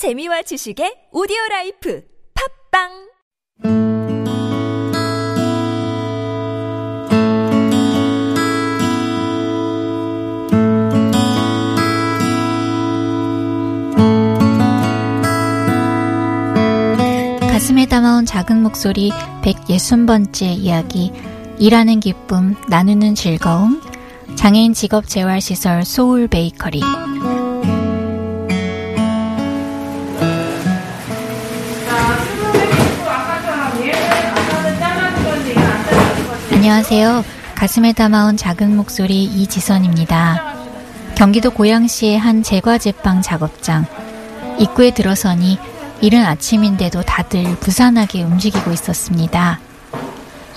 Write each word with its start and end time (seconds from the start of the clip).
재미와 0.00 0.40
지식의 0.40 1.12
오디오 1.12 1.36
life 1.50 2.02
팟빵! 2.72 2.88
가슴에 17.50 17.84
담아온 17.84 18.24
작은 18.24 18.62
목소리 18.62 19.10
160번째 19.42 20.44
이야기 20.46 21.12
일하는 21.58 22.00
기쁨 22.00 22.54
나누는 22.70 23.14
즐거움 23.14 23.82
장애인 24.34 24.72
직업 24.72 25.06
재활시설 25.06 25.84
소울 25.84 26.26
베이커리 26.26 26.80
안녕하세요. 36.60 37.24
가슴에 37.54 37.94
담아온 37.94 38.36
작은 38.36 38.76
목소리 38.76 39.24
이지선입니다. 39.24 40.56
경기도 41.14 41.50
고양시의 41.52 42.18
한 42.18 42.42
제과 42.42 42.76
제빵 42.76 43.22
작업장. 43.22 43.86
입구에 44.58 44.90
들어서니 44.90 45.58
이른 46.02 46.22
아침인데도 46.22 47.00
다들 47.00 47.56
부산하게 47.60 48.24
움직이고 48.24 48.72
있었습니다. 48.72 49.58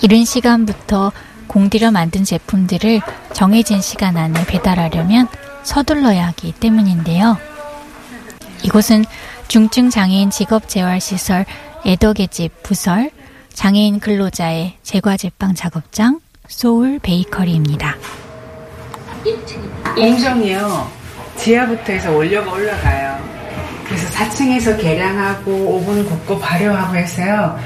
이른 0.02 0.26
시간부터 0.26 1.10
공들여 1.46 1.90
만든 1.90 2.22
제품들을 2.22 3.00
정해진 3.32 3.80
시간 3.80 4.18
안에 4.18 4.44
배달하려면 4.44 5.26
서둘러야 5.62 6.26
하기 6.26 6.52
때문인데요. 6.52 7.38
이곳은 8.62 9.06
중증 9.48 9.88
장애인 9.88 10.28
직업재활시설 10.28 11.46
애덕의 11.86 12.28
집 12.28 12.62
부설 12.62 13.10
장애인 13.54 14.00
근로자의 14.00 14.74
제과제빵 14.82 15.54
작업장 15.54 16.20
소울 16.48 16.98
베이커리입니다. 16.98 17.96
공정이요. 19.96 20.90
지하부터 21.36 21.92
해서 21.92 22.10
원료가 22.12 22.52
올라가요. 22.52 23.18
그래서 23.86 24.06
4층에서 24.08 24.80
계량하고 24.80 25.50
오븐 25.52 26.04
굽고 26.06 26.38
발효하고 26.38 26.96
해서요. 26.96 27.58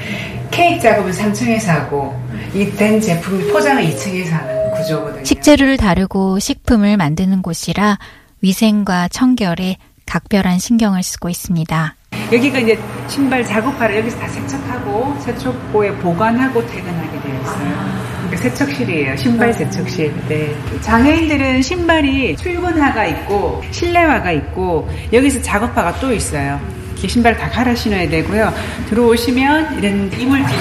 케이크 0.51 0.81
작업은 0.81 1.11
3층에서 1.11 1.67
하고 1.67 2.19
이 2.53 2.65
된 2.77 2.99
제품 3.01 3.51
포장을 3.51 3.83
2층에서 3.83 4.31
하는 4.31 4.71
구조거든요. 4.71 5.23
식재료를 5.25 5.77
다루고 5.77 6.39
식품을 6.39 6.97
만드는 6.97 7.41
곳이라 7.41 7.97
위생과 8.41 9.09
청결에 9.09 9.77
각별한 10.05 10.59
신경을 10.59 11.03
쓰고 11.03 11.29
있습니다. 11.29 11.95
여기가 12.31 12.59
이제 12.59 12.77
신발 13.07 13.43
작업하러 13.43 13.97
여기서 13.97 14.19
다 14.19 14.27
세척하고 14.27 15.15
세척고에 15.19 15.91
보관하고 15.95 16.65
퇴근하게 16.67 17.19
되어 17.21 17.41
있어요. 17.41 18.09
그러니까 18.27 18.37
세척실이에요. 18.37 19.17
신발 19.17 19.51
세척실. 19.53 20.13
네. 20.27 20.55
장애인들은 20.81 21.61
신발이 21.63 22.35
출근화가 22.37 23.05
있고 23.07 23.63
실내화가 23.71 24.31
있고 24.33 24.87
여기서 25.11 25.41
작업화가 25.41 25.99
또 25.99 26.13
있어요. 26.13 26.59
이렇게 26.93 27.07
신발 27.07 27.35
다 27.35 27.49
갈아 27.49 27.73
신어야 27.73 28.07
되고요. 28.09 28.53
들어오시면 28.89 29.79
이런 29.79 30.11
이물질 30.19 30.55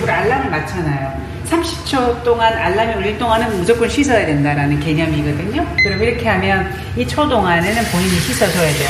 물 0.00 0.10
알람을 0.10 0.50
맞춰놔요. 0.50 1.28
30초 1.48 2.24
동안 2.24 2.52
알람이 2.52 2.94
울릴 2.94 3.18
동안은 3.18 3.58
무조건 3.58 3.88
씻어야 3.88 4.26
된다라는 4.26 4.80
개념이거든요. 4.80 5.64
그럼 5.82 6.02
이렇게 6.02 6.28
하면 6.28 6.70
이 6.96 7.06
초 7.06 7.26
동안에는 7.28 7.82
본인이 7.92 8.10
씻어줘야 8.10 8.70
돼요. 8.72 8.88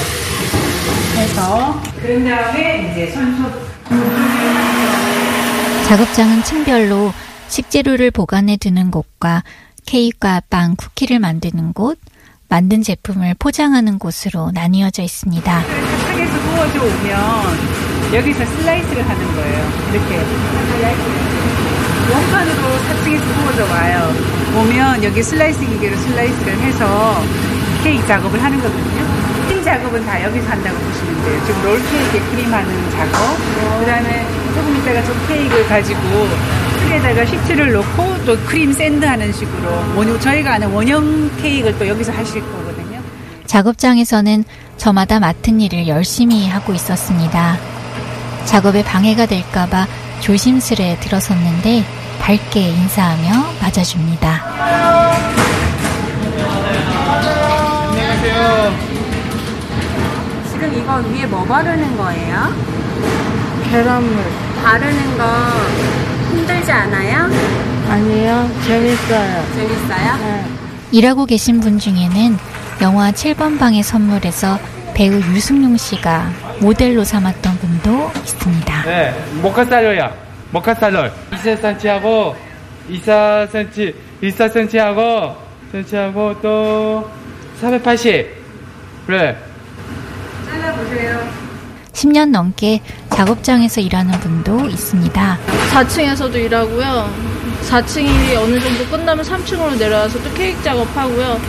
해서 1.17 1.81
그런 2.01 2.25
다음에 2.25 2.91
이제 2.91 3.13
손수 3.13 3.51
작업장은 5.89 6.43
층별로 6.45 7.13
식재료를 7.49 8.11
보관해 8.11 8.57
두는 8.57 8.91
곳과 8.91 9.43
케이크와 9.87 10.43
빵, 10.51 10.77
쿠키를 10.77 11.19
만드는 11.19 11.73
곳, 11.73 11.99
만든 12.49 12.83
제품을 12.83 13.35
포장하는 13.39 13.99
곳으로 13.99 14.51
나뉘어져 14.53 15.03
있습니다. 15.03 15.63
차에서 15.63 16.41
구워져 16.51 16.83
오면 16.85 18.15
여기서 18.15 18.45
슬라이스를 18.45 19.09
하는 19.09 19.35
거예요. 19.35 19.73
이렇게 19.93 20.19
원판으로 22.13 22.63
4층에서 22.79 23.41
구워져 23.41 23.65
와요. 23.73 24.15
오면 24.57 25.05
여기 25.05 25.23
슬라이스 25.23 25.61
기계로 25.61 25.97
슬라이스를 25.97 26.59
해서 26.61 27.23
케이크 27.83 28.07
작업을 28.07 28.43
하는 28.43 28.59
거거든요. 28.61 29.18
크림 29.49 29.65
작업은 29.65 30.05
다 30.05 30.23
여기서 30.23 30.47
한다고 30.51 30.77
보시면 30.79 31.25
돼요. 31.25 31.43
지금 31.47 31.63
롤 31.63 31.83
케이크에 31.83 32.21
크림하는 32.21 32.91
작업, 32.91 33.37
그 33.81 33.87
다음에 33.87 34.27
조금 34.55 34.77
있다가 34.77 35.03
좀 35.05 35.27
케이크를 35.27 35.67
가지고 35.67 36.01
틀에다가 36.81 37.25
시트를 37.25 37.73
넣고 37.73 38.25
또 38.27 38.37
크림 38.45 38.73
sand하는 38.73 39.33
식으로 39.33 39.71
원형, 39.97 40.21
저희가 40.21 40.55
아는 40.55 40.71
원형 40.71 41.31
케이크를 41.41 41.79
또 41.79 41.89
여기서 41.89 42.13
하실 42.13 42.43
거거든요. 42.43 43.01
작업장에서는 43.47 44.45
저마다 44.77 45.19
맡은 45.19 45.63
일을 45.63 45.89
열심히 45.89 46.47
하고 46.47 46.75
있었습니다. 46.75 47.57
작업에 48.45 48.85
방해가 48.85 49.25
될까봐 49.25 49.87
조심스레 50.21 50.99
들어섰는데 51.01 51.85
밝게 52.21 52.61
인사하며 52.61 53.55
맞아줍니다. 53.63 54.45
안녕하세요. 57.91 58.98
지금 60.69 60.83
이거 60.83 60.97
위에 60.97 61.27
뭐 61.27 61.45
바르는 61.45 61.97
거예요? 61.97 62.55
계란물. 63.71 64.23
바르는 64.63 65.17
거 65.19 65.25
힘들지 66.31 66.71
않아요? 66.71 67.25
아니요, 67.89 68.51
재밌어요. 68.67 69.45
재밌어요? 69.55 70.17
네. 70.19 70.45
일하고 70.93 71.25
계신 71.27 71.61
분 71.61 71.79
중에는 71.79 72.37
영화 72.83 73.11
7번 73.13 73.59
방의 73.59 73.83
선물에서 73.83 74.59
배우 74.95 75.15
유승용 75.15 75.77
씨가 75.77 76.31
모델로 76.61 77.05
삼았던 77.05 77.59
분도 77.59 78.11
있습니다. 78.17 78.83
네, 78.85 79.15
모카살로야. 79.41 80.13
모카살로. 80.51 81.11
24cm하고 81.33 82.35
24cm, 82.91 83.95
24cm하고, 84.23 85.35
cm하고 85.73 86.41
또 86.43 87.11
480. 87.61 88.27
그래. 89.07 89.48
잘라보세요. 90.79 91.29
10년 91.93 92.31
넘게 92.31 92.81
작업장에서 93.11 93.81
일하는 93.81 94.13
분도 94.21 94.69
있습니다. 94.69 95.39
4층에서도 95.73 96.35
일하고요. 96.35 97.11
4층이 97.69 98.37
어느 98.37 98.61
정도 98.61 98.85
끝나면 98.87 99.25
3층으로 99.25 99.77
내려와서 99.77 100.23
또 100.23 100.33
케이크 100.35 100.63
작업하고요. 100.63 101.41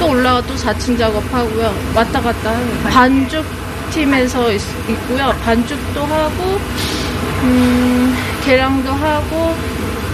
또 0.00 0.08
올라가 0.10 0.42
또 0.42 0.54
4층 0.54 0.98
작업하고요. 0.98 1.72
왔다 1.94 2.20
갔다. 2.20 2.54
반죽 2.90 3.44
팀에서 3.92 4.50
있, 4.52 4.60
고요 5.06 5.32
반죽도 5.44 6.04
하고, 6.04 6.58
음, 7.42 8.16
계량도 8.44 8.90
하고, 8.90 9.54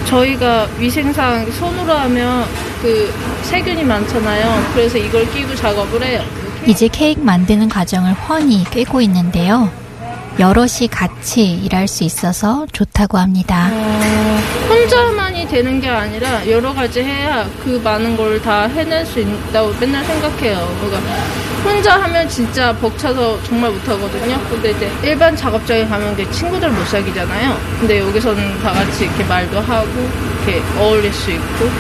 저희가 0.05 0.69
위생상 0.79 1.51
손으로 1.53 1.93
하면 1.95 2.45
그 2.83 3.13
세균이 3.43 3.85
많잖아요. 3.85 4.73
그래서 4.75 4.99
이걸 4.99 5.31
끼고 5.31 5.55
작업을 5.55 6.03
해요. 6.05 6.23
이제 6.67 6.89
케이크 6.89 7.21
만드는 7.21 7.69
과정을 7.69 8.13
훤히 8.13 8.65
꿰고 8.71 9.01
있는데요. 9.03 9.71
여럿이 10.39 10.89
같이 10.91 11.53
일할 11.53 11.89
수 11.89 12.05
있어서 12.05 12.67
좋다고 12.73 13.19
합니다. 13.19 13.69
혼자만이 14.69 15.49
되는 15.49 15.81
게 15.81 15.89
아니라 15.89 16.49
여러 16.49 16.73
가지 16.73 17.01
해야 17.03 17.47
그 17.65 17.81
많은 17.83 18.17
걸 18.17 18.41
다 18.41 18.63
해낼 18.69 19.05
수 19.05 19.21
있다고 19.21 19.75
맨날 19.81 20.05
생각해요. 20.05 20.77
그러니까 20.81 21.01
혼자 21.65 22.01
하면 22.03 22.29
진짜 22.29 22.75
벅차서 22.77 23.43
정말 23.45 23.71
못하거든요. 23.71 24.39
근데 24.49 24.71
이제 24.71 24.91
일반 25.03 25.37
작업장에 25.37 25.87
가면 25.87 26.15
이게 26.15 26.31
친구들 26.31 26.71
못 26.71 26.87
사귀잖아요. 26.87 27.59
근데 27.79 28.01
여기서는 28.01 28.59
다 28.61 28.73
같이 28.73 29.05
이렇게 29.05 29.25
말도 29.25 29.61
하고 29.61 30.09
이렇게 30.45 30.63
어울릴 30.79 31.13
수 31.13 31.31
있고 31.31 31.71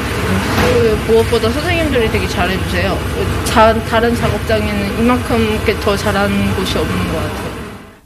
그리고 0.63 0.97
무엇보다 1.07 1.51
선생님들이 1.51 2.11
되게 2.11 2.29
잘해주세요. 2.29 2.99
자, 3.45 3.75
다른 3.85 4.15
작업장에는 4.15 4.99
이만큼 5.03 5.41
이렇게 5.41 5.79
더 5.81 5.97
잘하는 5.97 6.55
곳이 6.55 6.79
없는 6.79 7.13
것 7.13 7.15
같아요. 7.15 7.51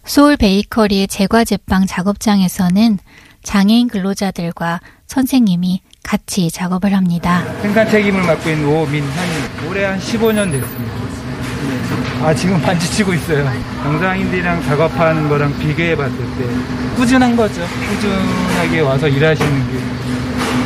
소울 0.05 0.37
베이커리의 0.37 1.09
제과 1.09 1.45
제빵 1.45 1.87
작업장에서는 1.87 2.99
장애인 3.43 3.89
근로자들과 3.89 4.81
선생님이 5.07 5.81
같이 6.03 6.51
작업을 6.51 6.95
합니다. 6.95 7.43
생산 7.63 7.89
책임을 7.89 8.23
맡고 8.23 8.51
있는 8.51 8.69
오민환이 8.69 9.33
올해 9.69 9.85
한 9.85 9.99
15년 9.99 10.51
됐습니다. 10.53 11.04
네. 11.69 12.25
아, 12.25 12.35
지금 12.35 12.61
반지 12.61 12.91
치고 12.91 13.13
있어요. 13.15 13.51
정상인들이랑 13.83 14.63
작업하는 14.65 15.29
거랑 15.29 15.59
비교해 15.59 15.97
봤을 15.97 16.17
때 16.17 16.45
꾸준한 16.97 17.37
거죠. 17.37 17.63
꾸준하게 17.89 18.81
와서 18.81 19.09
일하시는 19.09 19.73
게. 19.73 19.79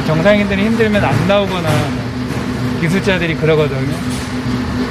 정상인들이 0.07 0.65
힘들면 0.67 1.05
안 1.05 1.29
나오거나 1.29 1.69
기술자들이 2.81 3.35
그러거든요. 3.37 3.95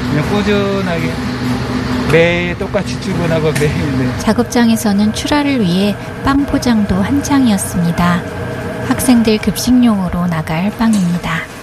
그냥 0.10 0.30
꾸준하게 0.30 1.12
매일 2.12 2.58
똑같이 2.58 3.00
출근하고 3.02 3.52
매일 3.54 3.98
네. 3.98 4.18
작업장에서는 4.20 5.14
출하를 5.14 5.60
위해 5.60 5.96
빵 6.24 6.46
포장도 6.46 6.96
한창이었습니다. 6.96 8.22
학생들 8.88 9.38
급식용으로 9.40 10.28
나갈 10.28 10.72
빵입니다. 10.78 11.57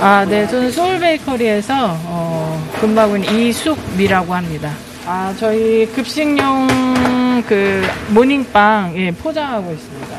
아, 0.00 0.24
네. 0.24 0.46
저는 0.46 0.70
서울 0.70 1.00
베이커리에서 1.00 1.74
어, 2.04 2.70
근무하고 2.80 3.16
있는 3.16 3.34
이숙미라고 3.34 4.32
합니다. 4.32 4.70
아, 5.04 5.34
저희 5.36 5.86
급식용 5.86 7.42
그 7.48 7.82
모닝빵 8.10 8.92
예, 8.96 9.10
포장하고 9.10 9.72
있습니다. 9.72 10.16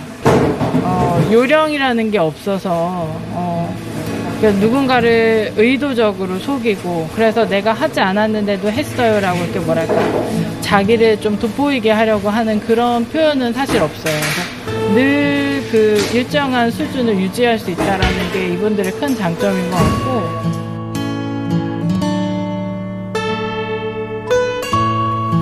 어, 0.83 1.29
요령이라는 1.31 2.11
게 2.11 2.17
없어서 2.17 3.07
어, 3.31 3.73
누군가를 4.41 5.53
의도적으로 5.55 6.39
속이고 6.39 7.09
그래서 7.15 7.47
내가 7.47 7.71
하지 7.71 8.01
않았는데도 8.01 8.69
했어요라고 8.69 9.43
이렇게 9.45 9.59
뭐랄까 9.59 9.95
자기를 10.59 11.21
좀 11.21 11.39
돋보이게 11.39 11.91
하려고 11.91 12.29
하는 12.29 12.59
그런 12.59 13.05
표현은 13.05 13.53
사실 13.53 13.81
없어요. 13.81 14.58
늘 14.94 15.50
그 15.71 16.01
일정한 16.13 16.71
수준을 16.71 17.15
유지할 17.19 17.59
수 17.59 17.69
있다라는 17.69 18.31
게 18.31 18.53
이분들의 18.53 18.91
큰 18.94 19.15
장점인 19.15 19.69
것 19.69 19.77
같고 19.77 20.50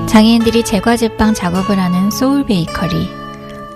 장애인들이 0.08 0.66
제과제빵 0.66 1.34
작업을 1.34 1.80
하는 1.80 2.12
소울 2.12 2.46
베이커리. 2.46 3.08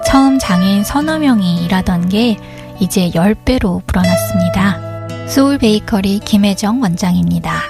처음 0.06 0.40
장애인 0.40 0.84
서너 0.84 1.20
명이 1.20 1.64
일하던 1.64 2.10
게 2.10 2.38
이제 2.80 3.12
10배로 3.12 3.86
불어났습니다. 3.86 5.28
소울 5.28 5.58
베이커리 5.58 6.20
김혜정 6.20 6.82
원장입니다. 6.82 7.62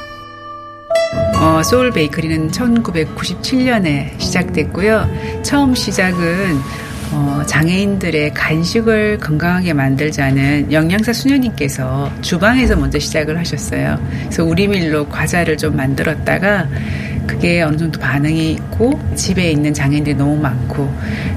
어, 1.39 1.62
소울 1.63 1.92
베이커리는 1.92 2.50
1997년에 2.50 4.19
시작됐고요. 4.19 5.07
처음 5.44 5.75
시작은 5.75 6.62
어, 7.11 7.43
장애인들의 7.45 8.33
간식을 8.33 9.17
건강하게 9.19 9.73
만들자는 9.73 10.71
영양사 10.71 11.11
수녀님께서 11.11 12.09
주방에서 12.21 12.75
먼저 12.77 12.99
시작을 12.99 13.37
하셨어요. 13.37 13.99
그래서 14.23 14.45
우리 14.45 14.67
밀로 14.67 15.07
과자를 15.09 15.57
좀 15.57 15.75
만들었다가 15.75 16.67
그게 17.27 17.61
어느 17.61 17.77
정도 17.77 17.99
반응이 17.99 18.51
있고 18.53 18.99
집에 19.15 19.51
있는 19.51 19.73
장애인들이 19.73 20.15
너무 20.15 20.37
많고 20.37 20.91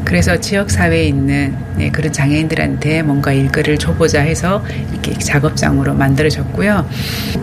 그래서 0.04 0.38
지역 0.38 0.70
사회에 0.70 1.06
있는 1.06 1.56
네, 1.76 1.90
그런 1.90 2.12
장애인들한테 2.12 3.02
뭔가 3.02 3.32
일거리를 3.32 3.78
줘보자 3.78 4.20
해서 4.20 4.64
이렇게 4.92 5.12
작업장으로 5.18 5.94
만들어졌고요. 5.94 6.88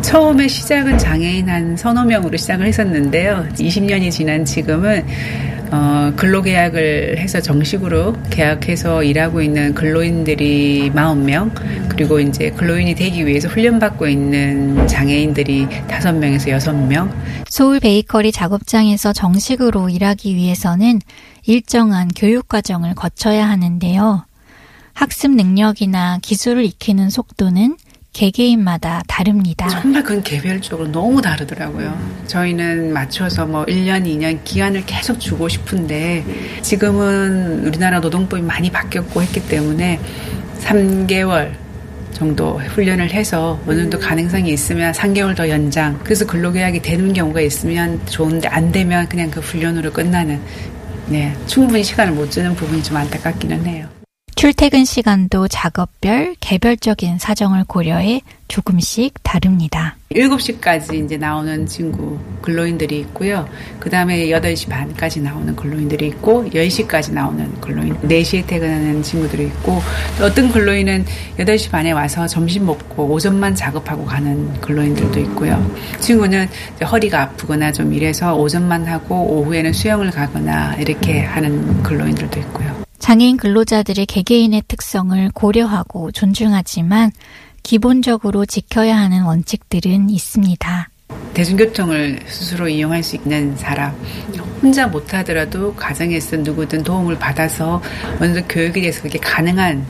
처음에 0.01 0.47
시작은 0.47 0.97
장애인 0.97 1.49
한 1.49 1.75
서너 1.75 2.05
명으로 2.05 2.37
시작을 2.37 2.65
했었는데요. 2.67 3.47
20년이 3.55 4.11
지난 4.11 4.45
지금은 4.45 5.05
어, 5.71 6.11
근로계약을 6.17 7.17
해서 7.17 7.39
정식으로 7.39 8.15
계약해서 8.29 9.03
일하고 9.03 9.41
있는 9.41 9.73
근로인들이 9.73 10.91
40명, 10.93 11.51
그리고 11.87 12.19
이제 12.19 12.51
근로인이 12.51 12.95
되기 12.95 13.25
위해서 13.25 13.47
훈련받고 13.47 14.07
있는 14.07 14.85
장애인들이 14.87 15.67
5명에서 15.87 16.59
6명. 16.59 17.09
소울 17.47 17.79
베이커리 17.79 18.33
작업장에서 18.33 19.13
정식으로 19.13 19.89
일하기 19.89 20.35
위해서는 20.35 20.99
일정한 21.45 22.09
교육 22.15 22.49
과정을 22.49 22.93
거쳐야 22.93 23.47
하는데요. 23.47 24.25
학습 24.93 25.31
능력이나 25.31 26.19
기술을 26.21 26.65
익히는 26.65 27.09
속도는 27.09 27.77
개개인마다 28.13 29.01
다릅니다. 29.07 29.67
정말 29.69 30.03
그건 30.03 30.23
개별적으로 30.23 30.91
너무 30.91 31.21
다르더라고요. 31.21 31.97
저희는 32.27 32.93
맞춰서 32.93 33.45
뭐 33.45 33.65
1년, 33.65 34.05
2년 34.05 34.43
기간을 34.43 34.85
계속 34.85 35.19
주고 35.19 35.47
싶은데 35.47 36.23
지금은 36.61 37.65
우리나라 37.65 37.99
노동법이 37.99 38.41
많이 38.41 38.69
바뀌었고 38.69 39.21
했기 39.21 39.41
때문에 39.47 39.99
3개월 40.59 41.53
정도 42.13 42.59
훈련을 42.59 43.11
해서 43.11 43.59
어느 43.65 43.79
정도 43.81 43.97
가능성이 43.97 44.51
있으면 44.53 44.91
3개월 44.91 45.35
더 45.35 45.49
연장. 45.49 45.99
그래서 46.03 46.25
근로계약이 46.27 46.81
되는 46.81 47.13
경우가 47.13 47.41
있으면 47.41 48.05
좋은데 48.05 48.47
안 48.49 48.71
되면 48.71 49.07
그냥 49.09 49.31
그 49.31 49.39
훈련으로 49.39 49.91
끝나는 49.91 50.39
네, 51.07 51.33
충분히 51.47 51.83
시간을 51.83 52.13
못 52.13 52.29
주는 52.29 52.53
부분이 52.53 52.83
좀 52.83 52.97
안타깝기는 52.97 53.65
해요. 53.65 54.00
출퇴근 54.41 54.85
시간도 54.85 55.47
작업별, 55.49 56.33
개별적인 56.39 57.19
사정을 57.19 57.63
고려해 57.63 58.21
조금씩 58.47 59.13
다릅니다. 59.21 59.97
7시까지 60.13 61.05
이제 61.05 61.15
나오는 61.15 61.67
친구 61.67 62.17
근로인들이 62.41 63.01
있고요. 63.01 63.47
그 63.79 63.91
다음에 63.91 64.29
8시 64.29 64.67
반까지 64.67 65.21
나오는 65.21 65.55
근로인들이 65.55 66.07
있고, 66.07 66.49
10시까지 66.49 67.13
나오는 67.13 67.53
근로인, 67.61 67.95
4시에 68.01 68.47
퇴근하는 68.47 69.03
친구들이 69.03 69.45
있고, 69.45 69.79
또 70.17 70.25
어떤 70.25 70.51
근로인은 70.51 71.05
8시 71.37 71.69
반에 71.69 71.91
와서 71.91 72.25
점심 72.25 72.65
먹고 72.65 73.11
오전만 73.13 73.53
작업하고 73.53 74.05
가는 74.05 74.51
근로인들도 74.59 75.19
있고요. 75.19 75.63
친구는 75.99 76.47
허리가 76.91 77.21
아프거나 77.21 77.71
좀 77.71 77.93
이래서 77.93 78.35
오전만 78.35 78.87
하고 78.87 79.23
오후에는 79.23 79.71
수영을 79.71 80.09
가거나 80.09 80.77
이렇게 80.77 81.19
하는 81.19 81.83
근로인들도 81.83 82.39
있고요. 82.39 82.80
장애인 83.01 83.37
근로자들의 83.37 84.05
개개인의 84.05 84.63
특성을 84.67 85.29
고려하고 85.33 86.11
존중하지만 86.11 87.11
기본적으로 87.63 88.45
지켜야 88.45 88.95
하는 88.95 89.23
원칙들은 89.23 90.11
있습니다. 90.11 90.89
대중교통을 91.33 92.19
스스로 92.27 92.69
이용할 92.69 93.01
수 93.01 93.15
있는 93.15 93.57
사람, 93.57 93.91
혼자 94.61 94.87
못하더라도 94.87 95.73
가정에서 95.73 96.37
누구든 96.37 96.83
도움을 96.83 97.17
받아서 97.17 97.81
어느 98.19 98.33
정도 98.33 98.47
교육이 98.47 98.81
돼서 98.81 99.01
그게 99.01 99.17
가능한, 99.17 99.83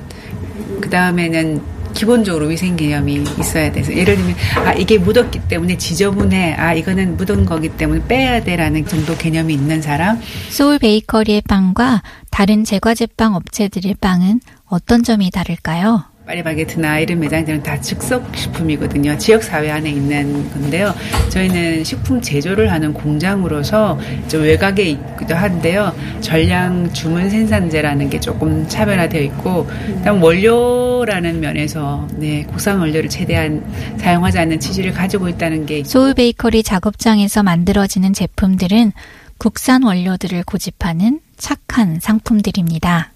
그 0.80 0.90
다음에는 0.90 1.62
기본적으로 2.02 2.48
위생 2.48 2.76
개념이 2.76 3.24
있어야 3.40 3.72
돼서 3.72 3.96
예를 3.96 4.16
들면 4.16 4.36
아 4.56 4.74
이게 4.74 4.98
묻었기 4.98 5.42
때문에 5.48 5.78
지저분해 5.78 6.56
아 6.56 6.74
이거는 6.74 7.16
묻은 7.16 7.46
거기 7.46 7.70
때문에 7.70 8.08
빼야 8.08 8.44
돼라는 8.44 8.88
정도 8.88 9.16
개념이 9.16 9.54
있는 9.54 9.84
사람 9.84 10.20
소울 10.50 10.80
베이커리의 10.80 11.44
빵과 11.48 12.02
다른 12.32 12.64
제과제빵 12.64 13.36
업체들의 13.36 13.98
빵은 14.02 14.40
어떤 14.66 15.04
점이 15.04 15.30
다를까요? 15.30 16.11
파리바게트나 16.32 17.00
이런 17.00 17.20
매장들은 17.20 17.64
다 17.64 17.80
즉석 17.80 18.36
식품이거든요. 18.36 19.18
지역 19.18 19.44
사회 19.44 19.70
안에 19.70 19.90
있는 19.90 20.50
건데요. 20.52 20.94
저희는 21.30 21.84
식품 21.84 22.22
제조를 22.22 22.72
하는 22.72 22.94
공장으로서 22.94 24.00
좀 24.28 24.44
외곽에 24.44 24.84
있기도 24.84 25.36
한데요. 25.36 25.94
전량 26.22 26.92
주문 26.94 27.30
생산제라는 27.30 28.10
게 28.10 28.20
조금 28.20 28.68
차별화되어 28.68 29.22
있고, 29.24 29.66
그다음 29.66 30.24
원료라는 30.24 31.40
면에서 31.40 32.08
네, 32.16 32.44
국산 32.44 32.80
원료를 32.80 33.10
최대한 33.10 33.64
사용하지 33.98 34.40
않는 34.40 34.60
취지를 34.60 34.94
가지고 34.94 35.28
있다는 35.28 35.66
게 35.66 35.84
소울 35.84 36.14
베이커리 36.14 36.64
작업장에서 36.64 37.44
만들어지는 37.44 38.14
제품들은 38.14 38.94
국산 39.38 39.84
원료들을 39.84 40.44
고집하는 40.44 41.20
착한 41.38 42.00
상품들입니다. 42.00 43.11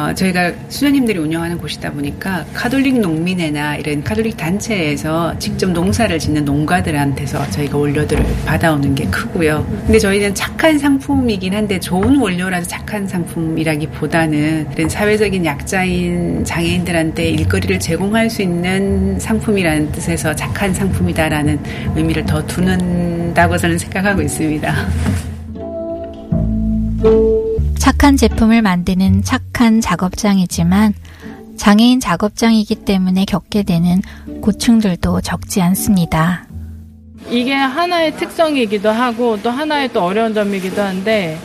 어, 0.00 0.14
저희가 0.14 0.52
수녀님들이 0.68 1.18
운영하는 1.18 1.58
곳이다 1.58 1.92
보니까 1.92 2.46
카톨릭 2.54 3.00
농민회나 3.00 3.76
이런 3.76 4.02
카톨릭 4.02 4.36
단체에서 4.36 5.38
직접 5.38 5.70
농사를 5.70 6.18
짓는 6.18 6.44
농가들한테서 6.44 7.50
저희가 7.50 7.76
원료들을 7.76 8.24
받아오는 8.46 8.94
게 8.94 9.04
크고요. 9.06 9.66
근데 9.84 9.98
저희는 9.98 10.34
착한 10.34 10.78
상품이긴 10.78 11.54
한데 11.54 11.78
좋은 11.78 12.16
원료라서 12.16 12.66
착한 12.66 13.06
상품이라기보다는 13.06 14.68
이런 14.72 14.88
사회적인 14.88 15.44
약자인 15.44 16.44
장애인들한테 16.44 17.28
일거리를 17.30 17.78
제공할 17.78 18.30
수 18.30 18.40
있는 18.42 19.18
상품이라는 19.18 19.92
뜻에서 19.92 20.34
착한 20.34 20.72
상품이다라는 20.72 21.58
의미를 21.96 22.24
더 22.24 22.44
두는다고 22.46 23.58
저는 23.58 23.76
생각하고 23.76 24.22
있습니다. 24.22 24.74
착한 27.80 28.14
제품을 28.18 28.60
만드는 28.60 29.24
착한 29.24 29.80
작업장이지만 29.80 30.92
장애인 31.56 31.98
작업장이기 31.98 32.74
때문에 32.74 33.24
겪게 33.24 33.62
되는 33.62 34.02
고충들도 34.42 35.22
적지 35.22 35.62
않습니다. 35.62 36.44
이게 37.30 37.54
하나의 37.54 38.16
특성이기도 38.16 38.90
하고 38.90 39.38
또 39.42 39.48
하나의 39.48 39.88
또 39.94 40.02
어려운 40.02 40.34
점이기도 40.34 40.82
한데 40.82 41.38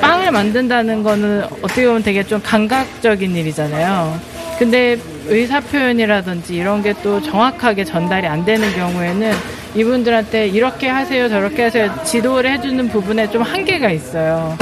빵을 0.00 0.30
만든다는 0.30 1.02
거는 1.02 1.42
어떻게 1.62 1.86
보면 1.86 2.04
되게 2.04 2.22
좀 2.22 2.40
감각적인 2.40 3.34
일이잖아요. 3.34 4.18
근데 4.58 4.96
의사 5.26 5.58
표현이라든지 5.58 6.54
이런 6.54 6.82
게 6.82 6.94
또 7.02 7.20
정확하게 7.20 7.84
전달이 7.84 8.28
안 8.28 8.44
되는 8.44 8.72
경우에는 8.74 9.32
이분들한테 9.74 10.46
이렇게 10.48 10.88
하세요, 10.88 11.28
저렇게 11.28 11.64
하세요, 11.64 11.92
지도를 12.04 12.52
해주는 12.52 12.88
부분에 12.90 13.28
좀 13.30 13.42
한계가 13.42 13.90
있어요. 13.90 14.56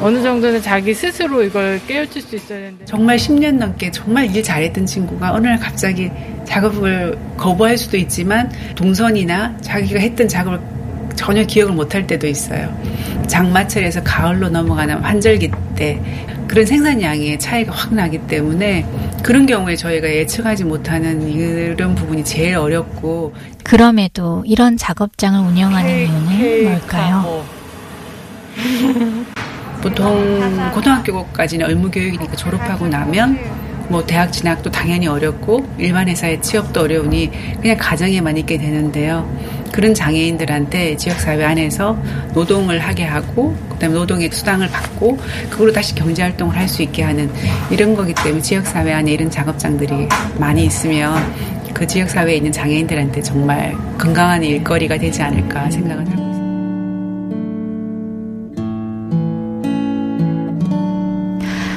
어느 0.00 0.22
정도는 0.22 0.60
자기 0.62 0.92
스스로 0.92 1.42
이걸 1.42 1.80
깨우칠 1.86 2.22
수 2.22 2.36
있어야 2.36 2.58
되는데 2.58 2.84
정말 2.84 3.16
10년 3.16 3.56
넘게 3.56 3.90
정말 3.90 4.34
일 4.34 4.42
잘했던 4.42 4.86
친구가 4.86 5.32
어느 5.32 5.46
날 5.46 5.58
갑자기 5.58 6.10
작업을 6.44 7.16
거부할 7.36 7.76
수도 7.78 7.96
있지만 7.96 8.50
동선이나 8.74 9.58
자기가 9.60 10.00
했던 10.00 10.28
작업을 10.28 10.60
전혀 11.14 11.44
기억을 11.44 11.74
못할 11.74 12.06
때도 12.06 12.26
있어요. 12.26 12.68
장마철에서 13.28 14.02
가을로 14.02 14.48
넘어가는 14.48 14.96
환절기 14.98 15.50
때 15.76 16.00
그런 16.48 16.66
생산량의 16.66 17.38
차이가 17.38 17.72
확 17.72 17.94
나기 17.94 18.18
때문에 18.18 18.84
그런 19.22 19.46
경우에 19.46 19.76
저희가 19.76 20.08
예측하지 20.08 20.64
못하는 20.64 21.22
이런 21.22 21.94
부분이 21.94 22.24
제일 22.24 22.56
어렵고 22.56 23.32
그럼에도 23.62 24.42
이런 24.46 24.76
작업장을 24.76 25.40
운영하는 25.40 26.30
이유는 26.30 26.64
뭘까요? 26.64 27.44
보통 29.84 30.72
고등학교까지는 30.72 31.68
의무교육이니까 31.68 32.34
졸업하고 32.36 32.88
나면 32.88 33.38
뭐 33.90 34.02
대학 34.06 34.32
진학도 34.32 34.70
당연히 34.70 35.06
어렵고 35.06 35.68
일반 35.76 36.08
회사에 36.08 36.40
취업도 36.40 36.80
어려우니 36.80 37.30
그냥 37.60 37.76
가정에만 37.78 38.38
있게 38.38 38.56
되는데요. 38.56 39.30
그런 39.72 39.92
장애인들한테 39.92 40.96
지역사회 40.96 41.44
안에서 41.44 41.98
노동을 42.32 42.78
하게 42.78 43.04
하고 43.04 43.54
그다음에 43.72 43.94
노동의 43.94 44.30
수당을 44.32 44.68
받고 44.68 45.18
그걸로 45.50 45.70
다시 45.70 45.94
경제활동을 45.94 46.56
할 46.56 46.64
수 46.66 46.82
있게 46.82 47.02
하는 47.02 47.30
이런 47.70 47.94
거기 47.94 48.14
때문에 48.14 48.40
지역사회 48.40 48.90
안에 48.90 49.12
이런 49.12 49.30
작업장들이 49.30 50.08
많이 50.38 50.64
있으면 50.64 51.14
그 51.74 51.86
지역사회에 51.86 52.36
있는 52.36 52.50
장애인들한테 52.50 53.20
정말 53.20 53.76
건강한 53.98 54.42
일거리가 54.42 54.96
되지 54.96 55.22
않을까 55.22 55.70
생각을 55.70 56.04
있습니다. 56.04 56.23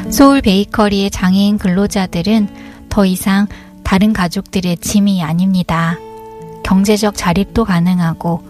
소울 0.10 0.42
베이커리의 0.42 1.12
장애인 1.12 1.58
근로자들은 1.58 2.88
더 2.90 3.06
이상 3.06 3.48
다른 3.84 4.14
가족들의 4.14 4.78
짐이 4.78 5.22
아닙니다. 5.24 5.98
경제적 6.64 7.16
자립도 7.16 7.66
가능하고 7.66 8.42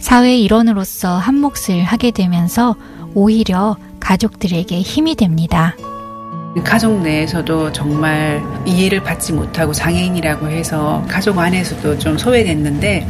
사회 0.00 0.36
일원으로서 0.36 1.16
한 1.16 1.36
몫을 1.36 1.82
하게 1.84 2.10
되면서 2.10 2.76
오히려 3.14 3.76
가족들에게 4.00 4.80
힘이 4.80 5.14
됩니다. 5.14 5.74
가족 6.64 7.02
내에서도 7.02 7.72
정말 7.72 8.42
이해를 8.64 9.02
받지 9.02 9.32
못하고 9.32 9.72
장애인이라고 9.72 10.48
해서 10.48 11.04
가족 11.08 11.38
안에서도 11.38 11.98
좀 11.98 12.16
소외됐는데 12.16 13.06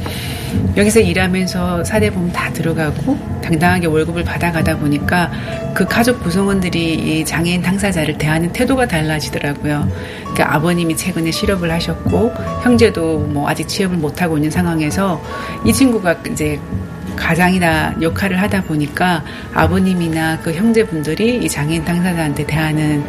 여기서 0.77 1.01
일하면서 1.01 1.85
사대보험 1.85 2.33
다 2.33 2.53
들어가고 2.53 3.17
당당하게 3.43 3.87
월급을 3.87 4.25
받아가다 4.25 4.79
보니까 4.79 5.31
그 5.75 5.85
가족 5.85 6.23
구성원들이 6.23 6.95
이 6.95 7.25
장애인 7.25 7.63
당사자를 7.63 8.19
대하는 8.19 8.53
태도가 8.53 8.87
달라지더라고요. 8.89 9.89
그러니까 10.21 10.55
아버님이 10.55 10.97
최근에 10.97 11.31
실업을 11.31 11.71
하셨고 11.71 12.33
형제도 12.63 13.19
뭐 13.19 13.49
아직 13.49 13.69
취업을 13.69 13.97
못하고 13.97 14.37
있는 14.37 14.51
상황에서 14.51 15.23
이 15.65 15.73
친구가 15.73 16.17
이제 16.31 16.59
가장이나 17.17 17.95
역할을 18.01 18.41
하다 18.41 18.63
보니까 18.63 19.25
아버님이나 19.55 20.41
그 20.41 20.53
형제분들이 20.53 21.39
이 21.45 21.49
장애인 21.49 21.85
당사자한테 21.85 22.47
대하는 22.47 23.05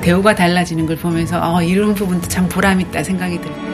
대우가 0.00 0.34
달라지는 0.34 0.86
걸 0.86 0.96
보면서 0.96 1.38
어, 1.42 1.62
이런 1.62 1.94
부분도 1.94 2.26
참 2.28 2.48
보람있다 2.48 3.02
생각이 3.02 3.40
들어요. 3.40 3.70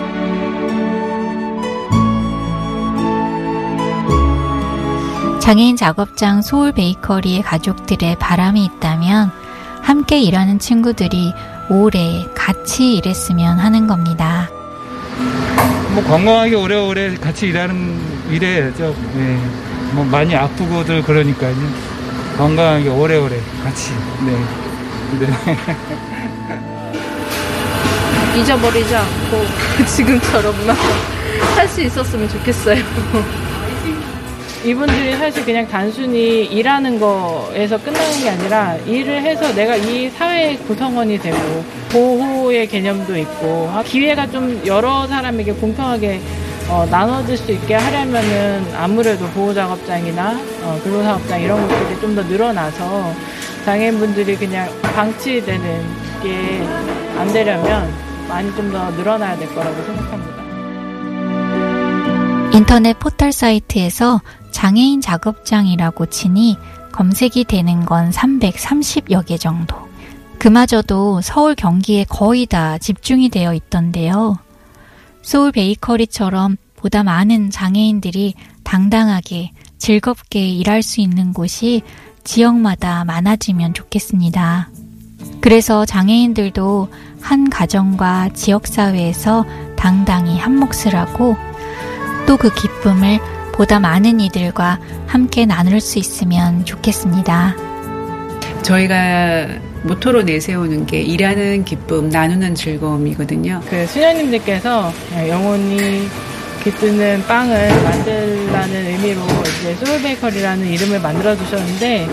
장애인 5.41 5.77
작업장 5.77 6.43
소울 6.43 6.73
베이커리의 6.73 7.43
가족들의 7.43 8.17
바람이 8.19 8.65
있다면 8.65 9.31
함께 9.81 10.21
일하는 10.21 10.59
친구들이 10.59 11.33
오래 11.71 12.27
같이 12.35 12.97
일했으면 12.97 13.61
하는 13.61 13.87
겁니다. 13.87 14.51
뭐 15.95 16.03
건강하게 16.03 16.57
오래오래 16.57 17.15
같이 17.15 17.47
일하는 17.47 17.97
일해야죠. 18.29 18.95
네. 19.15 19.66
뭐 19.93 20.05
많이 20.05 20.35
아프고들 20.35 21.03
그러니까요. 21.03 21.55
건강하게 22.37 22.89
오래오래 22.89 23.37
같이. 23.65 23.93
네. 24.25 24.37
네. 25.21 25.27
잊어버리지 28.41 28.95
않고 28.95 29.45
지금처럼만 29.97 30.77
할 31.57 31.69
수 31.69 31.81
있었으면 31.83 32.29
좋겠어요. 32.29 32.83
이분들이 34.65 35.17
사실 35.17 35.45
그냥 35.45 35.67
단순히 35.69 36.45
일하는 36.45 36.99
거에서 36.99 37.79
끝나는 37.79 38.21
게 38.23 38.31
아니라 38.31 38.77
일을 38.87 39.23
해서 39.23 39.55
내가 39.55 39.77
이 39.77 40.11
사회 40.11 40.57
구성원이 40.57 41.19
되고 41.19 41.65
보호의 41.91 42.67
개념도 42.67 43.17
있고 43.17 43.71
기회가 43.85 44.27
좀 44.29 44.61
여러 44.67 45.07
사람에게 45.07 45.53
공평하게 45.53 46.21
어, 46.69 46.85
나눠질 46.91 47.37
수 47.37 47.53
있게 47.53 47.75
하려면은 47.75 48.75
아무래도 48.75 49.27
보호작업장이나 49.29 50.33
어, 50.63 50.81
근로사업장 50.83 51.41
이런 51.41 51.61
것들이 51.69 52.01
좀 52.01 52.15
더 52.17 52.23
늘어나서 52.23 53.13
장애인분들이 53.65 54.37
그냥 54.37 54.69
방치되는 54.83 55.85
게 56.23 56.67
안 57.19 57.33
되려면 57.33 57.91
많이 58.29 58.55
좀 58.57 58.71
더 58.73 58.91
늘어나야 58.91 59.37
될 59.39 59.49
거라고 59.55 59.83
생각합니다. 59.85 60.37
인터넷 62.53 62.99
포털 62.99 63.33
사이트에서 63.33 64.21
장애인 64.51 65.01
작업장이라고 65.01 66.07
치니 66.07 66.59
검색이 66.93 67.45
되는 67.45 67.85
건 67.85 68.11
330여 68.11 69.25
개 69.27 69.37
정도. 69.39 69.77
그마저도 70.39 71.21
서울 71.23 71.55
경기에 71.55 72.05
거의 72.09 72.47
다 72.47 72.79
집중이 72.79 73.29
되어 73.31 73.53
있던데요. 73.55 74.39
소울 75.27 75.51
베이커리처럼 75.51 76.57
보다 76.77 77.03
많은 77.03 77.51
장애인들이 77.51 78.35
당당하게 78.63 79.51
즐겁게 79.77 80.49
일할 80.49 80.85
수 80.85 81.01
있는 81.01 81.33
곳이 81.33 81.83
지역마다 82.23 83.05
많아지면 83.05 83.75
좋겠습니다. 83.75 84.71
그래서 85.41 85.85
장애인들도 85.85 86.89
한 87.21 87.51
가정과 87.51 88.35
지역사회에서 88.35 89.45
당당히 89.77 90.39
한 90.39 90.55
몫을 90.61 90.95
하고 90.95 91.37
또 92.29 92.37
그 92.37 92.55
기쁨을 92.55 93.19
보다 93.53 93.81
많은 93.81 94.21
이들과 94.21 94.79
함께 95.09 95.45
나눌 95.45 95.81
수 95.81 95.99
있으면 95.99 96.65
좋겠습니다. 96.65 97.57
저희가 98.63 99.49
모토로 99.83 100.23
내세우는 100.23 100.87
게 100.87 101.01
일하는 101.01 101.65
기쁨, 101.65 102.09
나누는 102.09 102.55
즐거움이거든요. 102.55 103.61
그 103.69 103.87
수녀님들께서 103.87 104.93
영혼이 105.29 106.09
깃드는 106.65 107.25
빵을 107.29 107.69
만들라는 107.85 108.87
의미로 108.87 109.21
이제 109.61 109.75
소울베이커리라는 109.85 110.67
이름을 110.67 111.01
만들어 111.01 111.37
주셨는데 111.37 112.09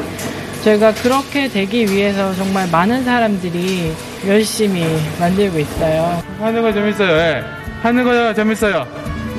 저희가 0.63 0.93
그렇게 0.93 1.48
되기 1.48 1.86
위해서 1.91 2.34
정말 2.36 2.70
많은 2.70 3.03
사람들이 3.03 3.91
열심히 4.27 4.86
만들고 5.20 5.60
있어요. 5.60 6.22
하는 6.39 6.62
거 6.62 6.72
재밌어요. 6.72 7.10
예. 7.17 7.43
하는 7.82 8.03
거 8.03 8.34
재밌어요. 8.34 8.86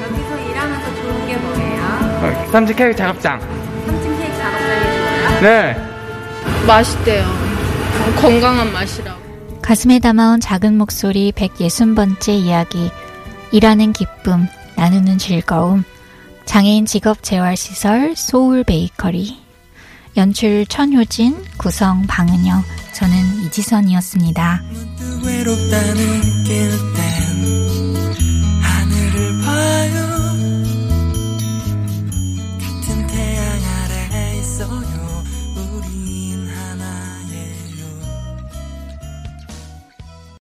여기서 0.02 0.50
일하면서 0.50 0.94
좋은 0.96 1.26
게 1.28 1.36
뭐예요? 1.36 2.46
삼직 2.50 2.76
케이크 2.76 2.94
작업장. 2.96 3.40
삼층 3.86 4.18
케이크 4.18 4.36
작업장이 4.36 4.96
좋아요? 4.98 5.40
네. 5.40 5.76
맛있대요. 6.66 7.53
건강한 8.20 8.72
맛이라고. 8.72 9.24
가슴에 9.62 9.98
담아온 9.98 10.40
작은 10.40 10.76
목소리 10.76 11.32
160번째 11.32 12.28
이야기. 12.32 12.90
일하는 13.50 13.92
기쁨, 13.92 14.46
나누는 14.76 15.18
즐거움. 15.18 15.84
장애인 16.44 16.84
직업 16.84 17.22
재활시설 17.22 18.14
소울 18.16 18.62
베이커리. 18.64 19.42
연출 20.16 20.66
천효진, 20.66 21.44
구성 21.56 22.06
방은영, 22.06 22.62
저는 22.92 23.16
이지선이었습니다. 23.46 24.60